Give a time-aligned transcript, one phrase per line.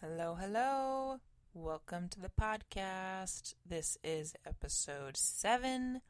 [0.00, 1.18] Hello, hello.
[1.54, 3.54] Welcome to the podcast.
[3.66, 6.02] This is episode seven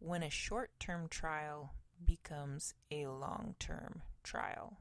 [0.00, 1.72] when a short term trial
[2.04, 4.78] becomes a long term trial.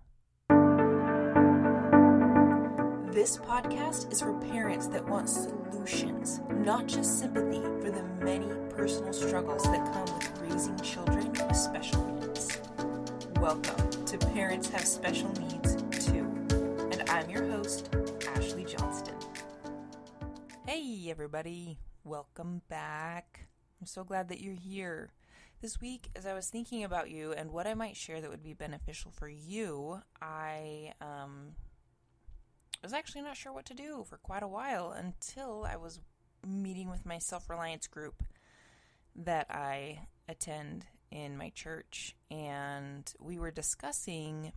[3.13, 9.13] This podcast is for parents that want solutions, not just sympathy for the many personal
[9.13, 12.59] struggles that come with raising children with special needs.
[13.39, 15.75] Welcome to Parents Have Special Needs
[16.07, 16.27] Too.
[16.91, 17.89] And I'm your host,
[18.35, 19.15] Ashley Johnston.
[20.67, 21.77] Hey, everybody.
[22.03, 23.47] Welcome back.
[23.79, 25.13] I'm so glad that you're here.
[25.61, 28.43] This week, as I was thinking about you and what I might share that would
[28.43, 31.53] be beneficial for you, I um,
[32.83, 36.01] was actually not sure what to do for quite a while until I was
[36.45, 38.21] meeting with my self reliance group
[39.15, 42.17] that I attend in my church.
[42.29, 44.51] And we were discussing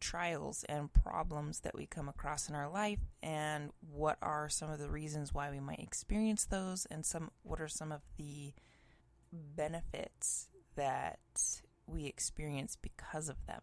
[0.00, 4.78] trials and problems that we come across in our life and what are some of
[4.78, 8.52] the reasons why we might experience those and some what are some of the
[9.32, 11.18] benefits that
[11.86, 13.60] we experience because of them.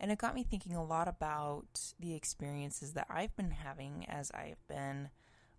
[0.00, 4.30] And it got me thinking a lot about the experiences that I've been having as
[4.30, 5.10] I've been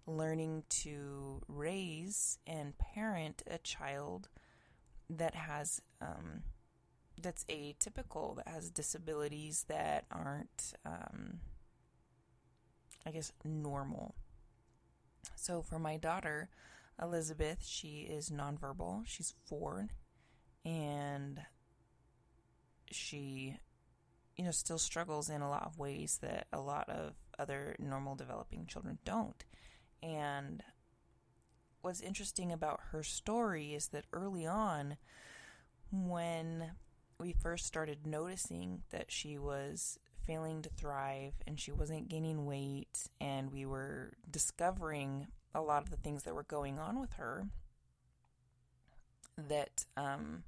[0.08, 4.30] learning to raise and parent a child
[5.10, 6.44] that has um,
[7.22, 11.40] that's atypical, that has disabilities that aren't, um,
[13.06, 14.16] I guess, normal.
[15.36, 16.50] So for my daughter,
[17.02, 19.04] Elizabeth, she is nonverbal.
[19.06, 19.90] She's four,
[20.66, 21.42] and
[22.92, 23.58] she
[24.40, 28.16] you know, still struggles in a lot of ways that a lot of other normal
[28.16, 29.44] developing children don't.
[30.02, 30.64] And
[31.82, 34.96] what's interesting about her story is that early on,
[35.92, 36.72] when
[37.20, 43.08] we first started noticing that she was failing to thrive and she wasn't gaining weight,
[43.20, 47.48] and we were discovering a lot of the things that were going on with her,
[49.38, 50.44] that um,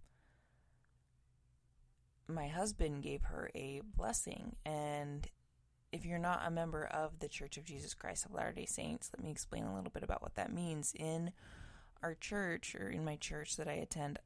[2.27, 4.55] my husband gave her a blessing.
[4.65, 5.27] And
[5.92, 9.09] if you're not a member of the Church of Jesus Christ of Latter day Saints,
[9.15, 10.93] let me explain a little bit about what that means.
[10.98, 11.32] In
[12.02, 14.20] our church, or in my church that I attend,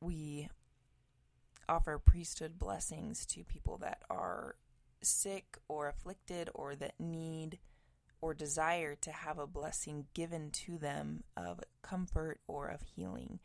[0.00, 0.48] we
[1.68, 4.56] offer priesthood blessings to people that are
[5.02, 7.58] sick or afflicted or that need
[8.20, 13.38] or desire to have a blessing given to them of comfort or of healing.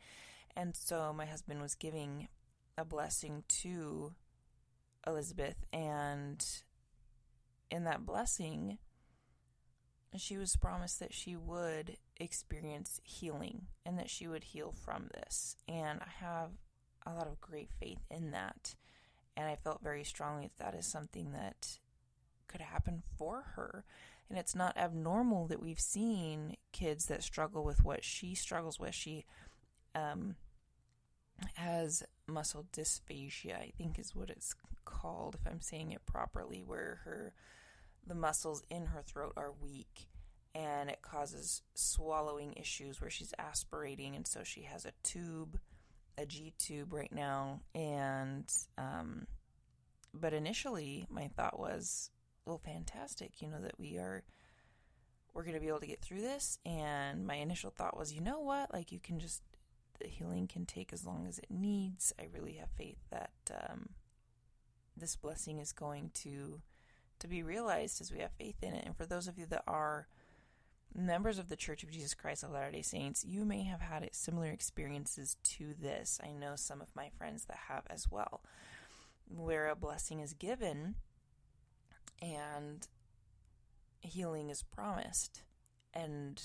[0.56, 2.28] And so my husband was giving
[2.76, 4.14] a blessing to
[5.06, 6.44] Elizabeth, and
[7.70, 8.78] in that blessing,
[10.16, 15.56] she was promised that she would experience healing and that she would heal from this.
[15.68, 16.50] And I have
[17.06, 18.74] a lot of great faith in that.
[19.36, 21.78] And I felt very strongly that that is something that
[22.46, 23.84] could happen for her.
[24.30, 28.94] And it's not abnormal that we've seen kids that struggle with what she struggles with.
[28.94, 29.24] She
[29.94, 30.36] um,
[31.54, 34.54] has muscle dysphagia, I think is what it's
[34.84, 37.34] called, if I'm saying it properly, where her
[38.06, 40.08] the muscles in her throat are weak
[40.54, 45.58] and it causes swallowing issues where she's aspirating and so she has a tube
[46.18, 48.44] a G tube right now and
[48.78, 49.26] um
[50.12, 52.10] but initially my thought was
[52.44, 54.22] well fantastic you know that we are
[55.32, 58.20] we're going to be able to get through this and my initial thought was you
[58.20, 59.42] know what like you can just
[60.00, 62.12] the healing can take as long as it needs.
[62.18, 63.90] I really have faith that um,
[64.96, 66.60] this blessing is going to
[67.20, 68.84] to be realized as we have faith in it.
[68.84, 70.08] And for those of you that are
[70.94, 74.08] members of the Church of Jesus Christ of Latter Day Saints, you may have had
[74.12, 76.20] similar experiences to this.
[76.22, 78.42] I know some of my friends that have as well,
[79.28, 80.94] where a blessing is given
[82.22, 82.86] and
[84.00, 85.42] healing is promised,
[85.92, 86.40] and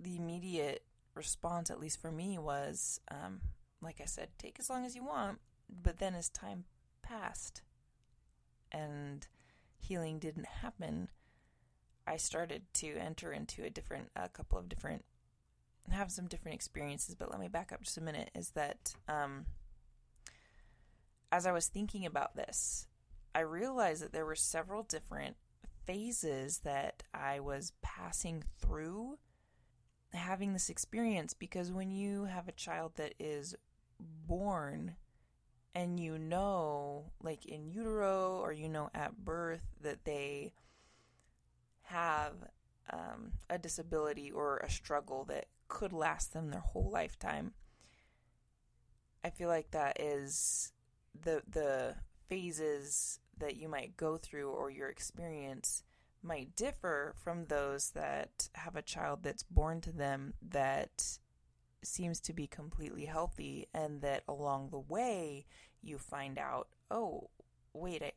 [0.00, 0.82] the immediate
[1.14, 3.40] response, at least for me, was um,
[3.80, 5.38] like I said, take as long as you want.
[5.82, 6.64] But then as time
[7.02, 7.62] passed
[8.72, 9.26] and
[9.78, 11.08] healing didn't happen,
[12.06, 15.04] I started to enter into a different, a couple of different,
[15.90, 17.14] have some different experiences.
[17.14, 18.30] But let me back up just a minute.
[18.34, 19.46] Is that um,
[21.32, 22.86] as I was thinking about this,
[23.34, 25.36] I realized that there were several different
[25.86, 29.18] phases that I was passing through
[30.12, 33.54] having this experience because when you have a child that is
[33.98, 34.96] born
[35.74, 40.54] and you know, like in utero or you know at birth, that they
[41.86, 42.34] have
[42.92, 47.52] um, a disability or a struggle that could last them their whole lifetime.
[49.24, 50.72] I feel like that is
[51.20, 51.94] the the
[52.28, 55.82] phases that you might go through or your experience
[56.22, 61.18] might differ from those that have a child that's born to them that
[61.82, 65.46] seems to be completely healthy and that along the way
[65.82, 67.30] you find out oh
[67.72, 68.12] wait I,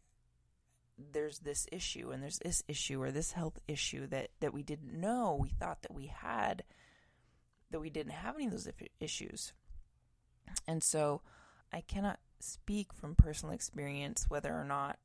[1.11, 4.93] there's this issue and there's this issue or this health issue that that we didn't
[4.93, 5.37] know.
[5.39, 6.63] We thought that we had
[7.71, 8.69] that we didn't have any of those
[8.99, 9.53] issues.
[10.67, 11.21] And so
[11.71, 14.97] i cannot speak from personal experience whether or not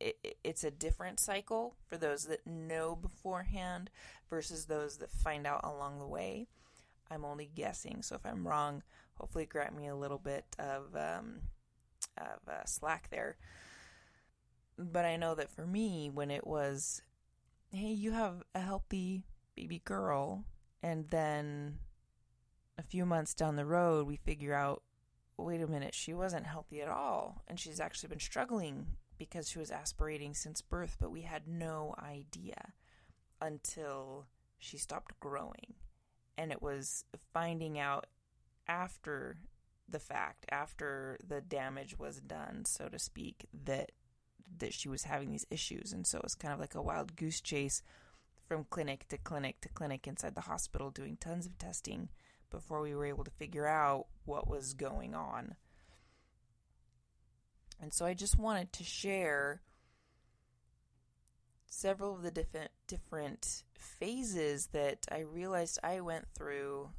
[0.00, 3.90] it, it's a different cycle for those that know beforehand
[4.28, 6.48] versus those that find out along the way.
[7.10, 8.02] I'm only guessing.
[8.02, 8.82] So if i'm wrong
[9.20, 11.40] hopefully grant me a little bit of um,
[12.16, 13.36] of uh, slack there
[14.80, 17.02] but I know that for me, when it was,
[17.72, 19.24] hey, you have a healthy
[19.54, 20.44] baby girl,
[20.82, 21.78] and then
[22.78, 24.82] a few months down the road, we figure out,
[25.36, 28.86] wait a minute, she wasn't healthy at all, and she's actually been struggling
[29.18, 32.72] because she was aspirating since birth, but we had no idea
[33.40, 34.26] until
[34.58, 35.74] she stopped growing.
[36.38, 37.04] And it was
[37.34, 38.06] finding out
[38.66, 39.36] after
[39.86, 43.92] the fact, after the damage was done, so to speak, that
[44.58, 45.92] that she was having these issues.
[45.92, 47.82] And so it was kind of like a wild goose chase
[48.46, 52.08] from clinic to clinic to clinic inside the hospital, doing tons of testing
[52.50, 55.54] before we were able to figure out what was going on.
[57.80, 59.62] And so I just wanted to share
[61.66, 66.90] several of the different different phases that I realized I went through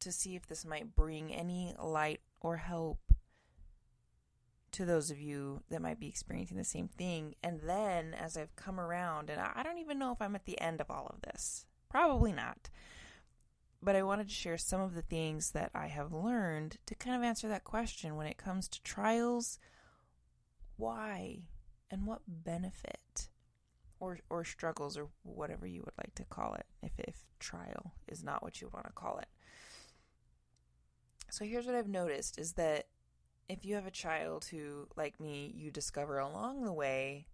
[0.00, 2.98] to see if this might bring any light or help
[4.78, 7.34] to those of you that might be experiencing the same thing.
[7.42, 10.60] And then as I've come around, and I don't even know if I'm at the
[10.60, 12.70] end of all of this, probably not.
[13.82, 17.16] But I wanted to share some of the things that I have learned to kind
[17.16, 19.58] of answer that question when it comes to trials
[20.76, 21.40] why
[21.90, 23.28] and what benefit
[23.98, 28.22] or or struggles or whatever you would like to call it if if trial is
[28.22, 29.28] not what you want to call it.
[31.30, 32.86] So here's what I've noticed is that
[33.48, 37.26] if you have a child who, like me, you discover along the way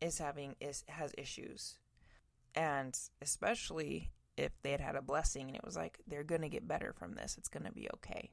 [0.00, 1.78] is having is has issues,
[2.54, 6.68] and especially if they had had a blessing and it was like they're gonna get
[6.68, 8.30] better from this, it's gonna be okay.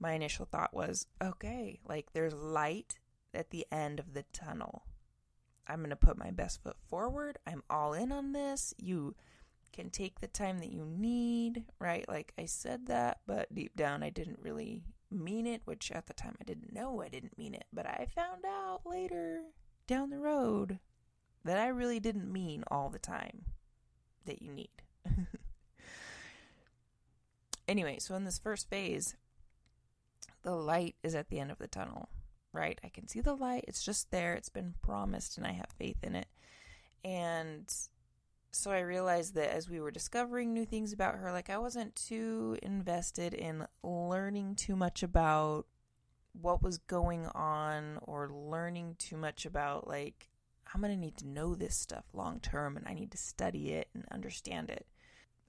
[0.00, 2.98] My initial thought was, okay, like there's light
[3.34, 4.84] at the end of the tunnel.
[5.66, 7.38] I'm gonna put my best foot forward.
[7.46, 8.74] I'm all in on this.
[8.78, 9.14] You
[9.72, 12.08] can take the time that you need, right?
[12.08, 16.14] Like I said that, but deep down I didn't really mean it, which at the
[16.14, 19.42] time I didn't know I didn't mean it, but I found out later
[19.86, 20.78] down the road
[21.44, 23.44] that I really didn't mean all the time
[24.26, 24.82] that you need.
[27.68, 29.16] anyway, so in this first phase,
[30.42, 32.08] the light is at the end of the tunnel,
[32.52, 32.78] right?
[32.84, 36.02] I can see the light, it's just there, it's been promised, and I have faith
[36.02, 36.28] in it.
[37.04, 37.72] And
[38.50, 41.94] so I realized that as we were discovering new things about her, like I wasn't
[41.94, 45.66] too invested in learning too much about
[46.32, 50.28] what was going on or learning too much about like
[50.72, 53.72] I'm going to need to know this stuff long term and I need to study
[53.72, 54.86] it and understand it.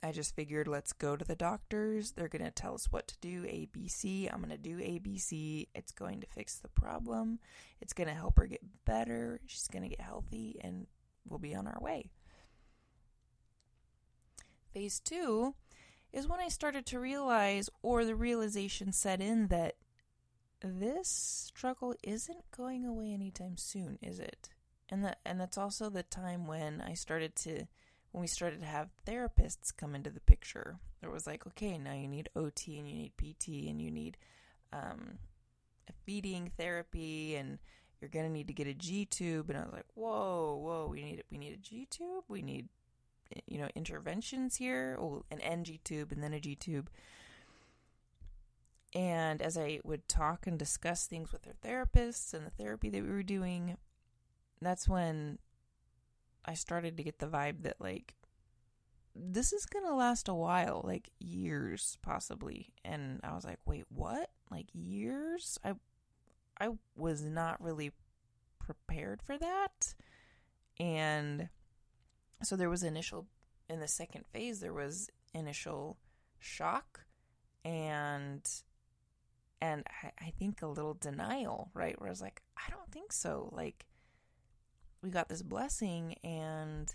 [0.01, 2.11] I just figured let's go to the doctors.
[2.11, 4.31] They're going to tell us what to do, ABC.
[4.31, 5.67] I'm going to do ABC.
[5.75, 7.39] It's going to fix the problem.
[7.81, 9.41] It's going to help her get better.
[9.45, 10.87] She's going to get healthy and
[11.27, 12.11] we'll be on our way.
[14.73, 15.55] Phase two
[16.11, 19.75] is when I started to realize, or the realization set in, that
[20.61, 24.49] this struggle isn't going away anytime soon, is it?
[24.89, 27.67] And that and that's also the time when I started to
[28.11, 30.77] when we started to have therapists come into the picture.
[31.03, 34.17] It was like, okay, now you need OT and you need PT and you need
[34.73, 35.19] um,
[36.05, 37.59] feeding therapy and
[38.01, 39.49] you're gonna need to get a G tube.
[39.49, 42.23] And I was like, whoa, whoa, we need we need a G tube.
[42.27, 42.67] We need
[43.47, 44.97] you know interventions here.
[44.99, 46.89] Oh, an ng tube and then a g tube.
[48.95, 53.03] And as i would talk and discuss things with their therapists and the therapy that
[53.03, 53.77] we were doing
[54.61, 55.37] that's when
[56.43, 58.15] i started to get the vibe that like
[59.15, 62.73] this is going to last a while like years possibly.
[62.85, 64.29] And i was like wait what?
[64.49, 65.57] Like years?
[65.63, 65.73] I
[66.59, 67.91] i was not really
[68.59, 69.93] prepared for that.
[70.79, 71.49] And
[72.43, 73.27] so there was initial
[73.69, 75.97] in the second phase there was initial
[76.39, 77.01] shock
[77.65, 78.47] and
[79.61, 81.99] and I, I think a little denial right?
[81.99, 83.49] Where i was like i don't think so.
[83.53, 83.85] Like
[85.01, 86.93] we got this blessing and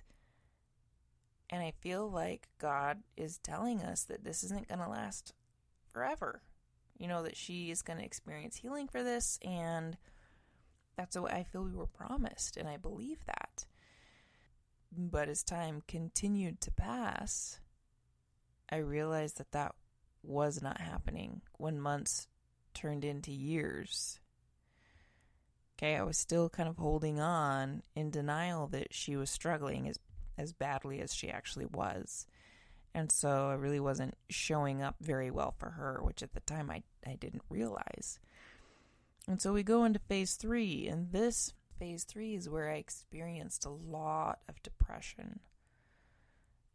[1.50, 5.32] and i feel like god is telling us that this isn't going to last
[5.92, 6.42] forever.
[6.98, 9.96] You know that she is going to experience healing for this and
[10.96, 13.66] That's what I feel we were promised, and I believe that.
[14.96, 17.58] But as time continued to pass,
[18.70, 19.74] I realized that that
[20.22, 22.28] was not happening when months
[22.74, 24.20] turned into years.
[25.76, 29.98] Okay, I was still kind of holding on in denial that she was struggling as
[30.36, 32.26] as badly as she actually was.
[32.94, 36.70] And so I really wasn't showing up very well for her, which at the time
[36.70, 38.18] I, I didn't realize.
[39.26, 43.64] And so we go into phase three, and this phase three is where I experienced
[43.64, 45.40] a lot of depression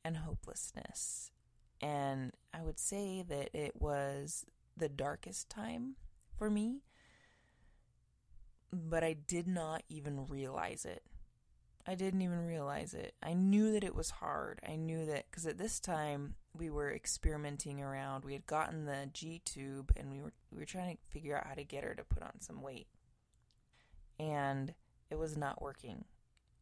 [0.03, 1.32] and hopelessness.
[1.82, 5.96] And I would say that it was the darkest time
[6.38, 6.82] for me,
[8.72, 11.03] but I did not even realize it.
[11.88, 13.15] I didn't even realize it.
[13.24, 14.60] I knew that it was hard.
[14.68, 18.25] I knew that because at this time we were experimenting around.
[18.25, 21.48] We had gotten the G tube and we were we were trying to figure out
[21.48, 22.88] how to get her to put on some weight.
[24.20, 24.74] And
[25.10, 26.06] it was not working.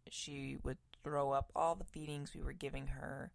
[0.09, 3.31] She would throw up all the feedings we were giving her,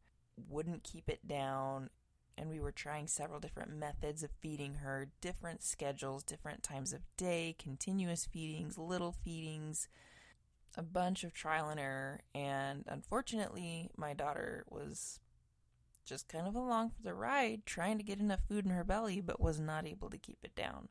[0.49, 1.91] wouldn't keep it down,
[2.37, 7.01] and we were trying several different methods of feeding her, different schedules, different times of
[7.17, 9.89] day, continuous feedings, little feedings
[10.77, 15.21] a bunch of trial and error, and unfortunately, my daughter was
[16.05, 19.21] just kind of along for the ride, trying to get enough food in her belly,
[19.21, 20.89] but was not able to keep it down.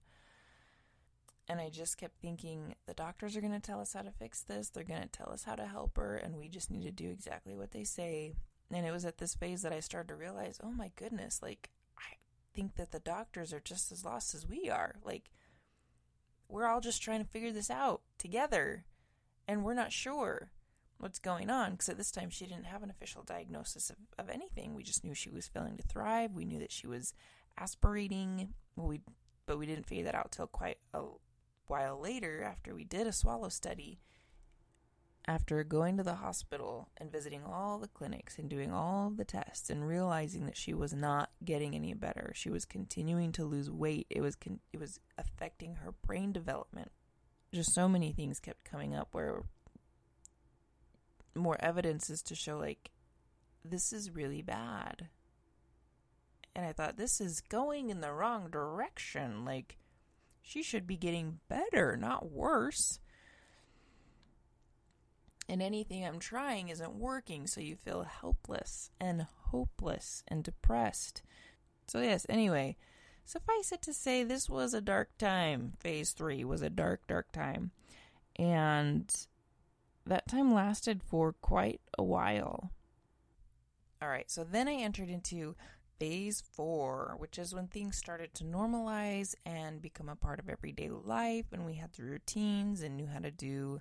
[1.48, 4.42] And I just kept thinking, the doctors are going to tell us how to fix
[4.42, 6.92] this, they're going to tell us how to help her, and we just need to
[6.92, 8.36] do exactly what they say.
[8.72, 11.72] And it was at this phase that I started to realize, oh my goodness, like,
[11.98, 12.16] I
[12.54, 14.96] think that the doctors are just as lost as we are.
[15.04, 15.30] Like,
[16.48, 18.86] we're all just trying to figure this out together
[19.48, 20.52] and we're not sure
[20.98, 24.30] what's going on because at this time she didn't have an official diagnosis of, of
[24.30, 24.76] anything.
[24.76, 26.34] We just knew she was failing to thrive.
[26.34, 27.14] We knew that she was
[27.58, 28.54] aspirating.
[28.76, 29.02] We
[29.46, 31.02] but we didn't figure that out till quite a
[31.72, 33.98] while later after we did a swallow study.
[35.26, 39.70] After going to the hospital and visiting all the clinics and doing all the tests
[39.70, 44.06] and realizing that she was not getting any better, she was continuing to lose weight.
[44.10, 46.92] It was con- it was affecting her brain development,
[47.54, 49.44] just so many things kept coming up where
[51.34, 52.92] more evidence is to show like
[53.64, 55.08] this is really bad.
[56.54, 59.46] And I thought this is going in the wrong direction.
[59.46, 59.78] Like
[60.42, 63.00] she should be getting better, not worse.
[65.50, 71.24] And anything I'm trying isn't working, so you feel helpless and hopeless and depressed.
[71.88, 72.78] So, yes, anyway,
[73.26, 75.74] Suffice it to say, this was a dark time.
[75.80, 77.72] Phase three was a dark, dark time.
[78.36, 79.10] And
[80.06, 82.72] that time lasted for quite a while.
[84.02, 85.56] All right, so then I entered into
[86.02, 90.90] phase four, which is when things started to normalize and become a part of everyday
[90.90, 93.80] life, and we had the routines and knew how to do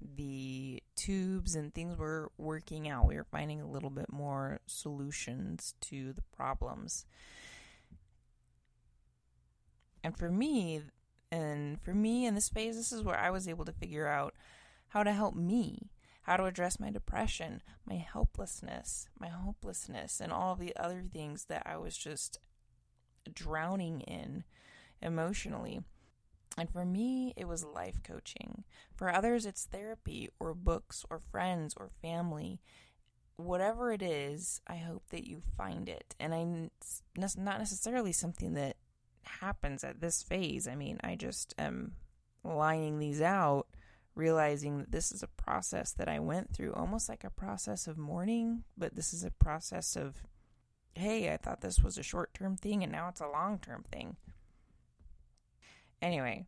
[0.00, 3.06] the tubes, and things were working out.
[3.06, 7.04] We were finding a little bit more solutions to the problems.
[10.02, 10.80] And for me,
[11.30, 14.34] and for me in this phase, this is where I was able to figure out
[14.88, 15.90] how to help me,
[16.30, 21.64] how to address my depression, my helplessness, my hopelessness, and all the other things that
[21.66, 22.38] I was just
[23.34, 24.44] drowning in
[25.02, 25.80] emotionally.
[26.56, 28.62] And for me, it was life coaching.
[28.94, 32.60] For others, it's therapy or books or friends or family.
[33.34, 36.14] Whatever it is, I hope that you find it.
[36.20, 36.70] And I,
[37.16, 38.76] it's not necessarily something that
[39.24, 40.68] happens at this phase.
[40.68, 41.96] I mean, I just am
[42.44, 43.66] lining these out,
[44.20, 47.96] realizing that this is a process that I went through, almost like a process of
[47.96, 50.22] mourning, but this is a process of,
[50.94, 53.84] hey, I thought this was a short term thing and now it's a long term
[53.90, 54.16] thing.
[56.02, 56.46] Anyway,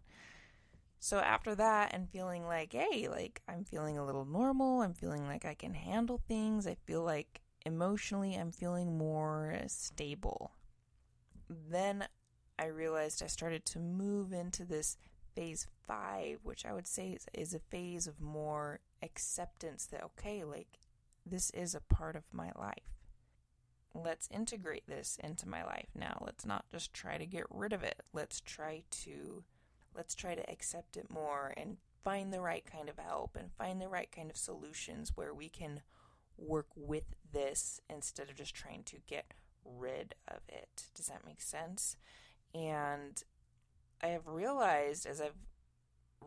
[1.00, 5.26] so after that, and feeling like, hey, like I'm feeling a little normal, I'm feeling
[5.26, 10.52] like I can handle things, I feel like emotionally I'm feeling more stable.
[11.48, 12.06] Then
[12.58, 14.96] I realized I started to move into this
[15.34, 20.44] phase five, which I would say is, is, a phase of more acceptance that, okay,
[20.44, 20.78] like
[21.26, 22.96] this is a part of my life.
[23.94, 26.22] Let's integrate this into my life now.
[26.24, 28.00] Let's not just try to get rid of it.
[28.12, 29.44] Let's try to
[29.94, 33.80] let's try to accept it more and find the right kind of help and find
[33.80, 35.82] the right kind of solutions where we can
[36.38, 39.34] work with this instead of just trying to get
[39.66, 40.84] rid of it.
[40.94, 41.96] Does that make sense?
[42.54, 43.22] And
[44.02, 45.36] I have realized as I've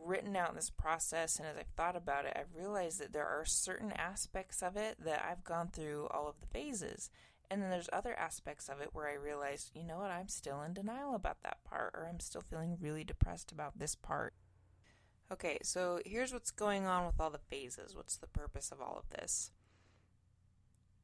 [0.04, 3.46] written out this process and as I've thought about it, I've realized that there are
[3.46, 7.10] certain aspects of it that I've gone through all of the phases.
[7.50, 10.62] And then there's other aspects of it where I realize, you know what, I'm still
[10.62, 14.34] in denial about that part, or I'm still feeling really depressed about this part.
[15.32, 17.96] Okay, so here's what's going on with all the phases.
[17.96, 19.52] What's the purpose of all of this?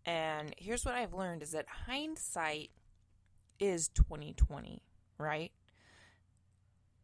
[0.06, 2.72] And here's what I've learned is that hindsight
[3.60, 4.82] is 2020,
[5.18, 5.52] right?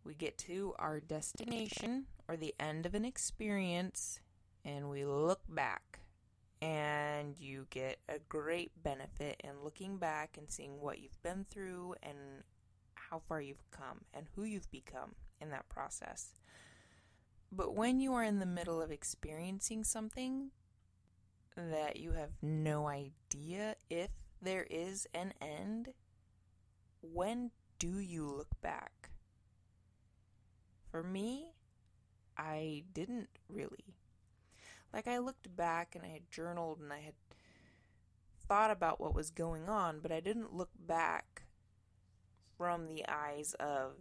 [0.07, 4.21] We get to our destination or the end of an experience
[4.63, 5.99] and we look back
[6.61, 11.95] and you get a great benefit in looking back and seeing what you've been through
[12.01, 12.17] and
[12.95, 16.35] how far you've come and who you've become in that process.
[17.51, 20.51] But when you are in the middle of experiencing something
[21.57, 24.11] that you have no idea if
[24.41, 25.89] there is an end,
[27.01, 29.09] when do you look back?
[30.97, 31.53] For me,
[32.39, 33.93] I didn't really.
[34.91, 37.13] Like, I looked back and I had journaled and I had
[38.47, 41.43] thought about what was going on, but I didn't look back
[42.57, 43.91] from the eyes of,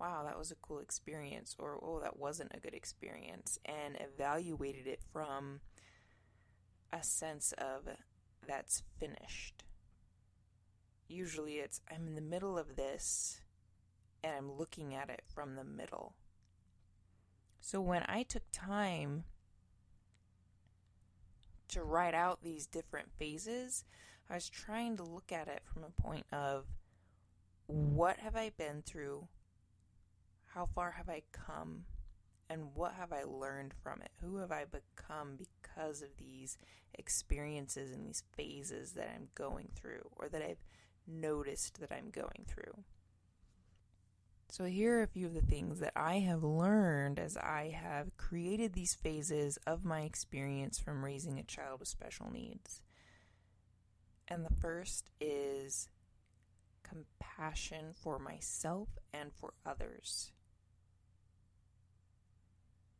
[0.00, 4.86] wow, that was a cool experience, or oh, that wasn't a good experience, and evaluated
[4.86, 5.60] it from
[6.94, 7.88] a sense of
[8.48, 9.64] that's finished.
[11.08, 13.42] Usually it's I'm in the middle of this
[14.26, 16.14] and I'm looking at it from the middle.
[17.60, 19.24] So when I took time
[21.68, 23.84] to write out these different phases,
[24.28, 26.64] I was trying to look at it from a point of
[27.66, 29.28] what have I been through?
[30.54, 31.84] How far have I come?
[32.50, 34.10] And what have I learned from it?
[34.20, 36.58] Who have I become because of these
[36.94, 40.64] experiences and these phases that I'm going through or that I've
[41.06, 42.84] noticed that I'm going through?
[44.48, 48.16] So, here are a few of the things that I have learned as I have
[48.16, 52.80] created these phases of my experience from raising a child with special needs.
[54.28, 55.88] And the first is
[56.82, 60.32] compassion for myself and for others.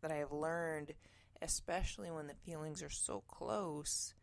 [0.02, 0.94] That I have learned,
[1.40, 4.14] especially when the feelings are so close,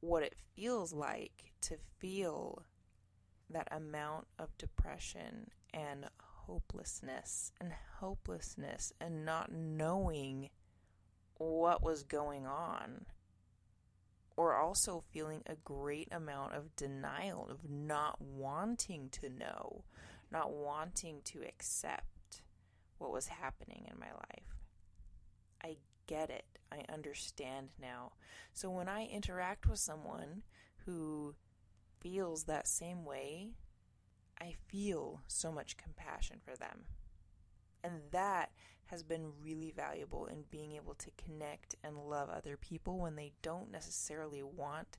[0.00, 2.64] what it feels like to feel
[3.50, 6.06] that amount of depression and
[6.52, 10.50] hopelessness and hopelessness and not knowing
[11.38, 13.06] what was going on
[14.36, 19.84] or also feeling a great amount of denial, of not wanting to know,
[20.30, 22.42] not wanting to accept
[22.98, 24.56] what was happening in my life.
[25.62, 26.44] I get it.
[26.70, 28.12] I understand now.
[28.52, 30.42] So when I interact with someone
[30.84, 31.34] who
[32.00, 33.50] feels that same way,
[34.42, 36.86] I feel so much compassion for them.
[37.84, 38.50] And that
[38.86, 43.32] has been really valuable in being able to connect and love other people when they
[43.40, 44.98] don't necessarily want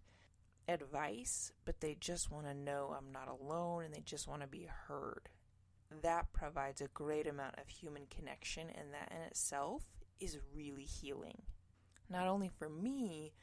[0.70, 4.48] advice, but they just want to know I'm not alone and they just want to
[4.48, 5.28] be heard.
[6.02, 9.84] That provides a great amount of human connection, and that in itself
[10.20, 11.42] is really healing.
[12.10, 13.34] Not only for me,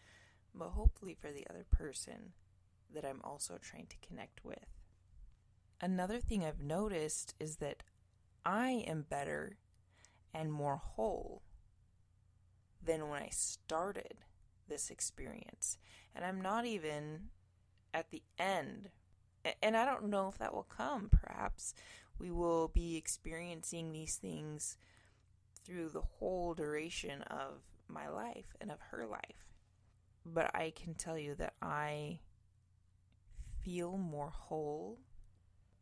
[0.54, 2.32] but hopefully for the other person
[2.92, 4.79] that I'm also trying to connect with.
[5.80, 7.82] Another thing I've noticed is that
[8.44, 9.56] I am better
[10.34, 11.42] and more whole
[12.82, 14.18] than when I started
[14.68, 15.78] this experience.
[16.14, 17.28] And I'm not even
[17.94, 18.90] at the end.
[19.62, 21.08] And I don't know if that will come.
[21.10, 21.74] Perhaps
[22.18, 24.76] we will be experiencing these things
[25.64, 29.48] through the whole duration of my life and of her life.
[30.26, 32.20] But I can tell you that I
[33.62, 34.98] feel more whole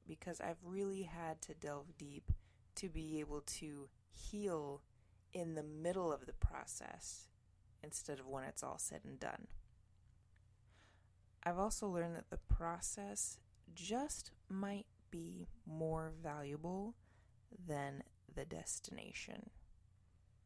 [0.09, 2.33] because I've really had to delve deep
[2.77, 4.83] to be able to heal
[5.33, 7.29] in the middle of the process
[7.83, 9.47] instead of when it's all said and done.
[11.45, 13.39] I've also learned that the process
[13.75, 16.95] just might be more valuable
[17.67, 18.03] than
[18.35, 19.51] the destination.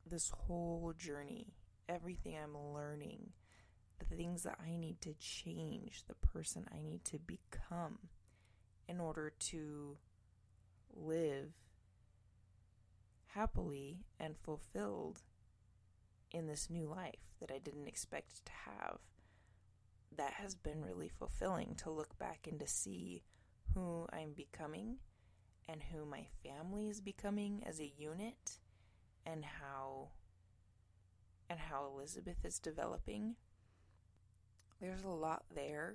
[0.07, 1.55] This whole journey,
[1.88, 3.31] everything I'm learning,
[3.98, 7.98] the things that I need to change, the person I need to become
[8.88, 9.96] in order to
[10.94, 11.52] live
[13.34, 15.22] happily and fulfilled
[16.30, 18.98] in this new life that I didn't expect to have.
[20.16, 23.22] That has been really fulfilling to look back and to see
[23.74, 24.96] who I'm becoming
[25.68, 28.58] and who my family is becoming as a unit
[29.24, 30.08] and how
[31.48, 33.36] and how Elizabeth is developing.
[34.80, 35.94] There's a lot there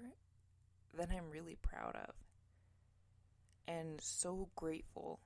[0.98, 2.16] that I'm really proud of
[3.68, 5.20] and so grateful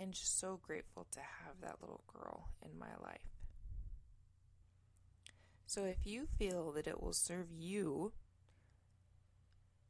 [0.00, 3.20] and just so grateful to have that little girl in my life.
[5.66, 8.12] So if you feel that it will serve you,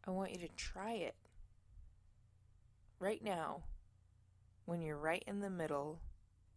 [0.07, 1.15] I want you to try it
[2.99, 3.63] right now
[4.65, 6.01] when you're right in the middle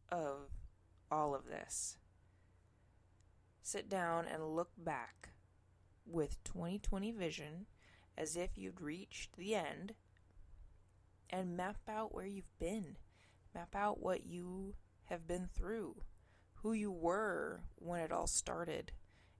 [0.09, 0.49] of
[1.09, 1.97] all of this,
[3.61, 5.29] sit down and look back
[6.05, 7.65] with 2020 vision
[8.17, 9.93] as if you'd reached the end
[11.29, 12.97] and map out where you've been.
[13.53, 14.75] Map out what you
[15.05, 15.95] have been through,
[16.55, 18.91] who you were when it all started,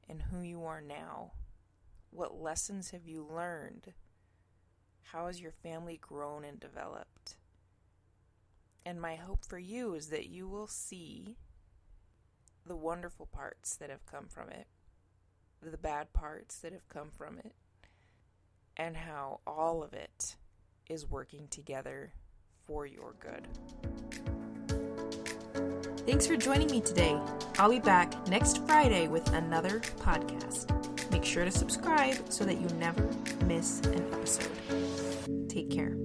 [0.07, 1.31] and who you are now.
[2.11, 3.93] What lessons have you learned?
[5.01, 7.37] How has your family grown and developed?
[8.85, 11.37] And my hope for you is that you will see
[12.65, 14.67] the wonderful parts that have come from it,
[15.61, 17.53] the bad parts that have come from it,
[18.77, 20.35] and how all of it
[20.89, 22.13] is working together
[22.65, 23.47] for your good.
[26.05, 27.19] Thanks for joining me today.
[27.57, 30.71] I'll be back next Friday with another podcast.
[31.11, 33.09] Make sure to subscribe so that you never
[33.45, 34.51] miss an episode.
[35.49, 35.95] Take care.